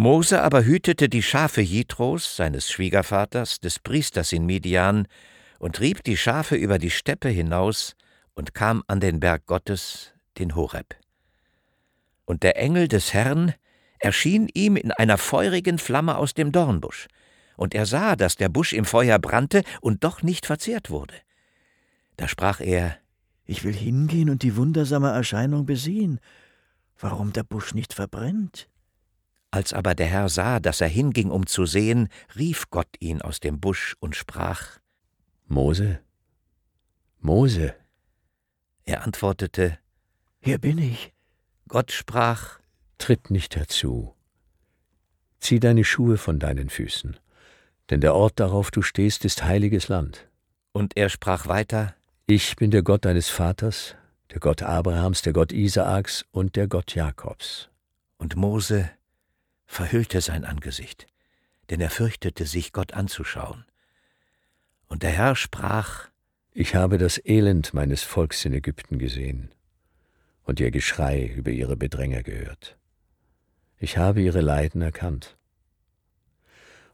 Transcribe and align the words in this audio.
Mose 0.00 0.42
aber 0.42 0.64
hütete 0.64 1.10
die 1.10 1.22
Schafe 1.22 1.60
Jitros, 1.60 2.34
seines 2.34 2.70
Schwiegervaters, 2.70 3.60
des 3.60 3.78
Priesters 3.78 4.32
in 4.32 4.46
Midian, 4.46 5.06
und 5.58 5.76
trieb 5.76 6.02
die 6.04 6.16
Schafe 6.16 6.56
über 6.56 6.78
die 6.78 6.88
Steppe 6.88 7.28
hinaus 7.28 7.96
und 8.32 8.54
kam 8.54 8.82
an 8.86 9.00
den 9.00 9.20
Berg 9.20 9.44
Gottes, 9.44 10.14
den 10.38 10.54
Horeb. 10.54 10.96
Und 12.24 12.44
der 12.44 12.56
Engel 12.56 12.88
des 12.88 13.12
Herrn 13.12 13.52
erschien 13.98 14.48
ihm 14.54 14.76
in 14.76 14.90
einer 14.90 15.18
feurigen 15.18 15.76
Flamme 15.76 16.16
aus 16.16 16.32
dem 16.32 16.50
Dornbusch, 16.50 17.08
und 17.58 17.74
er 17.74 17.84
sah, 17.84 18.16
dass 18.16 18.36
der 18.36 18.48
Busch 18.48 18.72
im 18.72 18.86
Feuer 18.86 19.18
brannte 19.18 19.64
und 19.82 20.02
doch 20.02 20.22
nicht 20.22 20.46
verzehrt 20.46 20.88
wurde. 20.88 21.14
Da 22.16 22.26
sprach 22.26 22.60
er, 22.60 22.96
Ich 23.44 23.64
will 23.64 23.74
hingehen 23.74 24.30
und 24.30 24.44
die 24.44 24.56
wundersame 24.56 25.10
Erscheinung 25.10 25.66
besehen, 25.66 26.20
warum 26.98 27.34
der 27.34 27.42
Busch 27.42 27.74
nicht 27.74 27.92
verbrennt. 27.92 28.66
Als 29.50 29.72
aber 29.72 29.94
der 29.94 30.06
Herr 30.06 30.28
sah, 30.28 30.60
dass 30.60 30.80
er 30.80 30.88
hinging, 30.88 31.30
um 31.30 31.46
zu 31.46 31.66
sehen, 31.66 32.08
rief 32.36 32.70
Gott 32.70 32.88
ihn 33.00 33.20
aus 33.20 33.40
dem 33.40 33.60
Busch 33.60 33.96
und 33.98 34.14
sprach, 34.14 34.78
Mose, 35.46 36.00
Mose. 37.18 37.74
Er 38.84 39.02
antwortete, 39.02 39.78
Hier 40.40 40.58
bin 40.58 40.78
ich. 40.78 41.12
Gott 41.68 41.90
sprach, 41.90 42.60
Tritt 42.98 43.30
nicht 43.30 43.56
herzu. 43.56 44.14
Zieh 45.40 45.58
deine 45.58 45.84
Schuhe 45.84 46.16
von 46.16 46.38
deinen 46.38 46.70
Füßen, 46.70 47.18
denn 47.88 48.00
der 48.00 48.14
Ort, 48.14 48.38
darauf 48.38 48.70
du 48.70 48.82
stehst, 48.82 49.24
ist 49.24 49.42
heiliges 49.42 49.88
Land. 49.88 50.28
Und 50.72 50.96
er 50.96 51.08
sprach 51.08 51.46
weiter, 51.46 51.94
Ich 52.26 52.56
bin 52.56 52.70
der 52.70 52.82
Gott 52.82 53.04
deines 53.04 53.28
Vaters, 53.28 53.96
der 54.30 54.38
Gott 54.38 54.62
Abrahams, 54.62 55.22
der 55.22 55.32
Gott 55.32 55.50
Isaaks 55.50 56.24
und 56.30 56.56
der 56.56 56.68
Gott 56.68 56.94
Jakobs. 56.94 57.68
Und 58.18 58.36
Mose 58.36 58.90
verhüllte 59.70 60.20
sein 60.20 60.44
Angesicht, 60.44 61.06
denn 61.70 61.80
er 61.80 61.90
fürchtete 61.90 62.44
sich, 62.44 62.72
Gott 62.72 62.92
anzuschauen. 62.92 63.64
Und 64.88 65.04
der 65.04 65.12
Herr 65.12 65.36
sprach, 65.36 66.08
Ich 66.52 66.74
habe 66.74 66.98
das 66.98 67.24
Elend 67.24 67.72
meines 67.72 68.02
Volks 68.02 68.44
in 68.44 68.52
Ägypten 68.52 68.98
gesehen 68.98 69.54
und 70.42 70.58
ihr 70.58 70.72
Geschrei 70.72 71.24
über 71.24 71.52
ihre 71.52 71.76
Bedränger 71.76 72.24
gehört. 72.24 72.76
Ich 73.78 73.96
habe 73.96 74.20
ihre 74.20 74.40
Leiden 74.40 74.82
erkannt. 74.82 75.36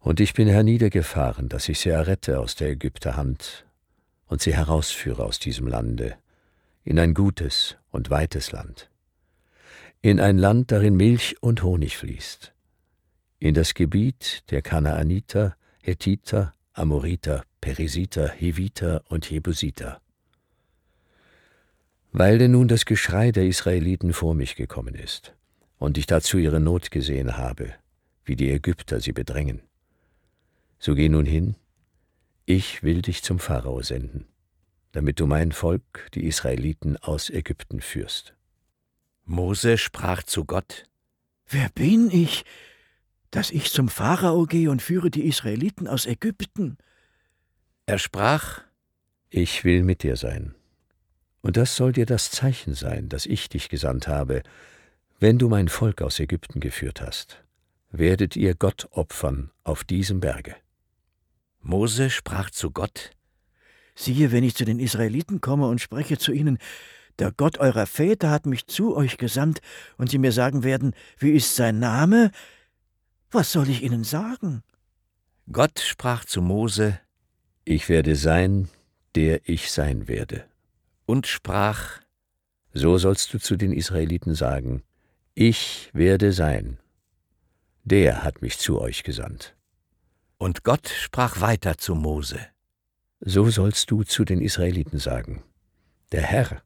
Und 0.00 0.18
ich 0.18 0.34
bin 0.34 0.48
herniedergefahren, 0.48 1.48
dass 1.48 1.68
ich 1.68 1.78
sie 1.78 1.90
errette 1.90 2.40
aus 2.40 2.56
der 2.56 2.70
Ägypter 2.70 3.16
Hand 3.16 3.64
und 4.26 4.42
sie 4.42 4.54
herausführe 4.54 5.24
aus 5.24 5.38
diesem 5.38 5.68
Lande 5.68 6.16
in 6.82 6.98
ein 6.98 7.14
gutes 7.14 7.76
und 7.92 8.10
weites 8.10 8.50
Land, 8.50 8.90
in 10.02 10.18
ein 10.18 10.36
Land, 10.36 10.72
darin 10.72 10.96
Milch 10.96 11.40
und 11.40 11.62
Honig 11.62 11.96
fließt, 11.96 12.53
in 13.44 13.52
das 13.52 13.74
Gebiet 13.74 14.42
der 14.50 14.62
Kanaaniter, 14.62 15.54
Hethiter, 15.82 16.54
Amoriter, 16.72 17.44
Perisiter, 17.60 18.26
Heviter 18.26 19.04
und 19.10 19.30
Jebusiter. 19.30 20.00
Weil 22.10 22.38
denn 22.38 22.52
nun 22.52 22.68
das 22.68 22.86
Geschrei 22.86 23.32
der 23.32 23.44
Israeliten 23.44 24.14
vor 24.14 24.34
mich 24.34 24.56
gekommen 24.56 24.94
ist 24.94 25.34
und 25.76 25.98
ich 25.98 26.06
dazu 26.06 26.38
ihre 26.38 26.58
Not 26.58 26.90
gesehen 26.90 27.36
habe, 27.36 27.74
wie 28.24 28.34
die 28.34 28.50
Ägypter 28.50 29.00
sie 29.00 29.12
bedrängen, 29.12 29.60
so 30.78 30.94
geh 30.94 31.10
nun 31.10 31.26
hin, 31.26 31.54
ich 32.46 32.82
will 32.82 33.02
dich 33.02 33.22
zum 33.22 33.38
Pharao 33.38 33.82
senden, 33.82 34.24
damit 34.92 35.20
du 35.20 35.26
mein 35.26 35.52
Volk, 35.52 36.08
die 36.14 36.24
Israeliten, 36.24 36.96
aus 36.96 37.28
Ägypten 37.28 37.82
führst. 37.82 38.32
Mose 39.26 39.76
sprach 39.76 40.22
zu 40.22 40.46
Gott, 40.46 40.86
Wer 41.46 41.68
bin 41.74 42.10
ich, 42.10 42.46
dass 43.34 43.50
ich 43.50 43.72
zum 43.72 43.88
Pharao 43.88 44.44
gehe 44.44 44.70
und 44.70 44.80
führe 44.80 45.10
die 45.10 45.26
Israeliten 45.26 45.88
aus 45.88 46.06
Ägypten? 46.06 46.78
Er 47.84 47.98
sprach, 47.98 48.60
Ich 49.28 49.64
will 49.64 49.82
mit 49.82 50.04
dir 50.04 50.14
sein. 50.14 50.54
Und 51.40 51.56
das 51.56 51.74
soll 51.74 51.92
dir 51.92 52.06
das 52.06 52.30
Zeichen 52.30 52.74
sein, 52.74 53.08
dass 53.08 53.26
ich 53.26 53.48
dich 53.48 53.68
gesandt 53.68 54.06
habe, 54.06 54.44
wenn 55.18 55.38
du 55.38 55.48
mein 55.48 55.68
Volk 55.68 56.00
aus 56.00 56.20
Ägypten 56.20 56.60
geführt 56.60 57.00
hast. 57.00 57.42
Werdet 57.90 58.36
ihr 58.36 58.54
Gott 58.54 58.86
opfern 58.92 59.50
auf 59.64 59.82
diesem 59.82 60.20
Berge. 60.20 60.54
Mose 61.60 62.10
sprach 62.10 62.50
zu 62.50 62.70
Gott, 62.70 63.10
Siehe, 63.96 64.30
wenn 64.30 64.44
ich 64.44 64.54
zu 64.54 64.64
den 64.64 64.78
Israeliten 64.78 65.40
komme 65.40 65.66
und 65.66 65.80
spreche 65.80 66.18
zu 66.18 66.30
ihnen, 66.30 66.58
der 67.18 67.32
Gott 67.32 67.58
eurer 67.58 67.86
Väter 67.86 68.30
hat 68.30 68.46
mich 68.46 68.68
zu 68.68 68.96
euch 68.96 69.16
gesandt, 69.16 69.60
und 69.96 70.08
sie 70.10 70.18
mir 70.18 70.32
sagen 70.32 70.62
werden, 70.62 70.94
wie 71.18 71.32
ist 71.32 71.56
sein 71.56 71.80
Name? 71.80 72.30
Was 73.34 73.50
soll 73.52 73.68
ich 73.68 73.82
ihnen 73.82 74.04
sagen? 74.04 74.62
Gott 75.50 75.80
sprach 75.80 76.24
zu 76.24 76.40
Mose 76.40 77.00
Ich 77.64 77.88
werde 77.88 78.14
sein, 78.16 78.68
der 79.16 79.48
ich 79.48 79.70
sein 79.70 80.06
werde. 80.08 80.44
und 81.06 81.26
sprach, 81.26 82.00
So 82.72 82.96
sollst 82.98 83.34
du 83.34 83.38
zu 83.38 83.56
den 83.56 83.72
Israeliten 83.72 84.34
sagen, 84.34 84.82
ich 85.34 85.90
werde 85.92 86.32
sein. 86.32 86.78
Der 87.84 88.22
hat 88.22 88.40
mich 88.40 88.58
zu 88.58 88.80
euch 88.80 89.02
gesandt. 89.02 89.54
und 90.38 90.62
Gott 90.64 90.88
sprach 90.88 91.40
weiter 91.40 91.76
zu 91.78 91.94
Mose. 91.94 92.38
So 93.20 93.50
sollst 93.50 93.90
du 93.90 94.02
zu 94.04 94.24
den 94.24 94.40
Israeliten 94.40 94.98
sagen, 94.98 95.42
der 96.12 96.22
Herr, 96.22 96.62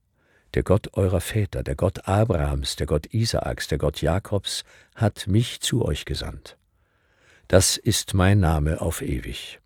der 0.54 0.62
Gott 0.64 0.94
eurer 0.94 1.20
Väter, 1.20 1.62
der 1.62 1.76
Gott 1.76 2.06
Abrahams, 2.08 2.76
der 2.76 2.86
Gott 2.86 3.06
Isaaks, 3.14 3.68
der 3.68 3.78
Gott 3.78 4.02
Jakobs, 4.02 4.64
hat 4.94 5.26
mich 5.26 5.60
zu 5.60 5.84
euch 5.84 6.04
gesandt. 6.04 6.57
Das 7.48 7.78
ist 7.78 8.12
mein 8.12 8.40
Name 8.40 8.82
auf 8.82 9.00
ewig, 9.00 9.58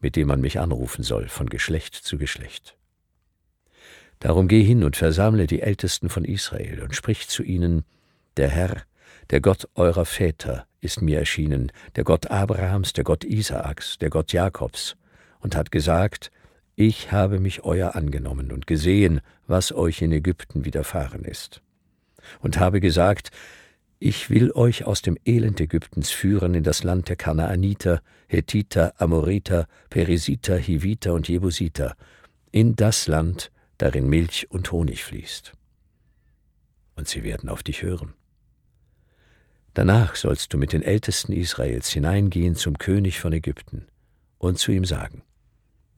mit 0.00 0.16
dem 0.16 0.28
man 0.28 0.40
mich 0.40 0.58
anrufen 0.58 1.04
soll 1.04 1.28
von 1.28 1.50
Geschlecht 1.50 1.94
zu 1.94 2.16
Geschlecht. 2.16 2.78
Darum 4.20 4.48
geh 4.48 4.62
hin 4.62 4.82
und 4.82 4.96
versammle 4.96 5.46
die 5.46 5.60
Ältesten 5.60 6.08
von 6.08 6.24
Israel 6.24 6.82
und 6.82 6.94
sprich 6.94 7.28
zu 7.28 7.42
ihnen, 7.42 7.84
der 8.38 8.48
Herr, 8.48 8.84
der 9.28 9.42
Gott 9.42 9.68
eurer 9.74 10.06
Väter, 10.06 10.66
ist 10.80 11.02
mir 11.02 11.18
erschienen, 11.18 11.72
der 11.94 12.04
Gott 12.04 12.30
Abrahams, 12.30 12.94
der 12.94 13.04
Gott 13.04 13.22
Isaaks, 13.22 13.98
der 13.98 14.08
Gott 14.08 14.32
Jakobs, 14.32 14.96
und 15.40 15.54
hat 15.54 15.70
gesagt, 15.70 16.30
ich 16.74 17.12
habe 17.12 17.38
mich 17.38 17.64
euer 17.64 17.96
angenommen 17.96 18.50
und 18.50 18.66
gesehen, 18.66 19.20
was 19.46 19.72
euch 19.72 20.00
in 20.00 20.12
Ägypten 20.12 20.64
widerfahren 20.64 21.24
ist. 21.26 21.60
Und 22.40 22.58
habe 22.58 22.80
gesagt, 22.80 23.30
ich 23.98 24.28
will 24.28 24.52
euch 24.52 24.84
aus 24.84 25.02
dem 25.02 25.16
Elend 25.24 25.60
Ägyptens 25.60 26.10
führen 26.10 26.54
in 26.54 26.62
das 26.62 26.84
Land 26.84 27.08
der 27.08 27.16
Kanaaniter, 27.16 28.02
Hethiter, 28.28 28.94
Amoriter, 29.00 29.66
Perisiter, 29.88 30.56
Hiviter 30.56 31.14
und 31.14 31.28
Jebusiter, 31.28 31.96
in 32.52 32.76
das 32.76 33.06
Land, 33.06 33.50
darin 33.78 34.08
Milch 34.08 34.50
und 34.50 34.70
Honig 34.72 35.04
fließt. 35.04 35.52
Und 36.94 37.08
sie 37.08 37.24
werden 37.24 37.48
auf 37.48 37.62
dich 37.62 37.82
hören. 37.82 38.14
Danach 39.74 40.16
sollst 40.16 40.52
du 40.54 40.58
mit 40.58 40.72
den 40.72 40.82
Ältesten 40.82 41.32
Israels 41.32 41.90
hineingehen 41.90 42.54
zum 42.54 42.78
König 42.78 43.20
von 43.20 43.32
Ägypten 43.32 43.86
und 44.38 44.58
zu 44.58 44.72
ihm 44.72 44.86
sagen, 44.86 45.22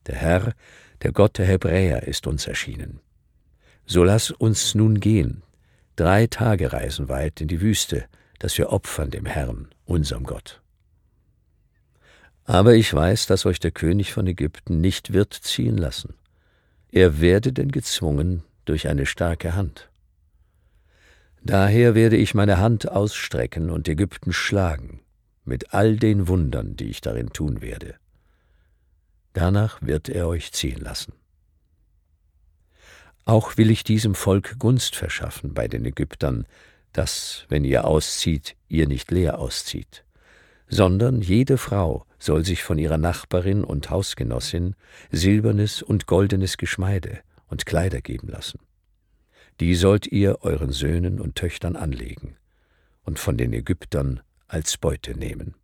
der 0.07 0.17
Herr, 0.17 0.55
der 1.03 1.13
Gott 1.13 1.39
der 1.39 1.47
Hebräer, 1.47 2.03
ist 2.05 2.27
uns 2.27 2.47
erschienen. 2.47 3.01
So 3.87 4.03
lass 4.03 4.31
uns 4.33 4.75
nun 4.75 4.99
gehen, 4.99 5.43
drei 5.99 6.29
Tage 6.29 6.73
reisen 6.73 7.09
weit 7.09 7.41
in 7.41 7.49
die 7.49 7.61
Wüste, 7.61 8.05
dass 8.39 8.57
wir 8.57 8.71
opfern 8.71 9.11
dem 9.11 9.27
Herrn, 9.27 9.69
unserem 9.85 10.25
Gott. 10.25 10.63
Aber 12.45 12.75
ich 12.75 12.95
weiß, 12.95 13.27
dass 13.27 13.45
euch 13.47 13.59
der 13.59 13.73
König 13.73 14.13
von 14.13 14.27
Ägypten 14.27 14.81
nicht 14.81 15.13
wird 15.13 15.35
ziehen 15.35 15.77
lassen. 15.77 16.15
Er 16.91 17.21
werde 17.21 17.53
denn 17.53 17.73
gezwungen 17.73 18.43
durch 18.65 18.89
eine 18.89 19.07
starke 19.07 19.55
Hand. 19.55 19.91
Daher 21.43 21.95
werde 21.95 22.17
ich 22.17 22.35
meine 22.35 22.59
Hand 22.59 22.89
ausstrecken 22.89 23.71
und 23.71 23.89
Ägypten 23.89 24.33
schlagen, 24.33 25.01
mit 25.45 25.75
all 25.75 25.97
den 25.97 26.29
Wundern, 26.29 26.77
die 26.77 26.91
ich 26.91 27.01
darin 27.01 27.31
tun 27.31 27.61
werde. 27.61 27.97
Danach 29.33 29.83
wird 29.83 30.09
er 30.09 30.29
euch 30.29 30.53
ziehen 30.53 30.81
lassen. 30.81 31.13
Auch 33.29 33.59
will 33.59 33.71
ich 33.71 33.85
diesem 33.85 34.15
Volk 34.15 34.59
Gunst 34.59 34.97
verschaffen 34.97 35.53
bei 35.53 35.69
den 35.69 35.85
Ägyptern, 35.85 36.47
dass, 36.95 37.45
wenn 37.51 37.63
ihr 37.63 37.85
auszieht, 37.85 38.57
ihr 38.69 38.89
nicht 38.89 39.11
leer 39.11 39.39
auszieht, 39.39 40.07
sondern 40.67 41.21
jede 41.21 41.59
Frau 41.59 42.07
soll 42.19 42.47
sich 42.47 42.63
von 42.63 42.79
ihrer 42.79 42.97
Nachbarin 42.97 43.65
und 43.65 43.91
Hausgenossin 43.91 44.77
silbernes 45.11 45.83
und 45.83 46.07
goldenes 46.07 46.57
Geschmeide 46.57 47.19
und 47.49 47.67
Kleider 47.67 48.01
geben 48.01 48.29
lassen. 48.29 48.61
Die 49.61 49.75
sollt 49.75 50.07
ihr 50.07 50.39
euren 50.41 50.73
Söhnen 50.73 51.21
und 51.21 51.35
Töchtern 51.35 51.77
anlegen 51.77 52.35
und 53.03 53.19
von 53.19 53.37
den 53.37 53.53
Ägyptern 53.53 54.23
als 54.47 54.79
Beute 54.79 55.15
nehmen. 55.19 55.55